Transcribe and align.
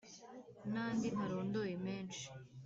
n'andi 0.71 1.07
ntarondoye 1.15 1.71
menshi 1.85 2.25